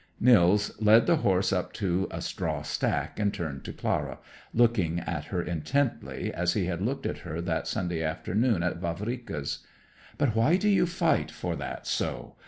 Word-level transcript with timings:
Nils 0.19 0.71
led 0.81 1.05
the 1.05 1.17
horse 1.17 1.53
up 1.53 1.73
to 1.73 2.07
a 2.09 2.23
straw 2.23 2.63
stack, 2.63 3.19
and 3.19 3.31
turned 3.31 3.63
to 3.65 3.71
Clara, 3.71 4.17
looking 4.51 4.99
at 4.99 5.25
her 5.25 5.43
intently, 5.43 6.33
as 6.33 6.53
he 6.53 6.65
had 6.65 6.81
looked 6.81 7.05
at 7.05 7.19
her 7.19 7.39
that 7.39 7.67
Sunday 7.67 8.01
afternoon 8.01 8.63
at 8.63 8.77
Vavrika's. 8.77 9.59
"But 10.17 10.35
why 10.35 10.57
do 10.57 10.69
you 10.69 10.87
fight 10.87 11.29
for 11.29 11.55
that 11.55 11.85
so? 11.85 12.35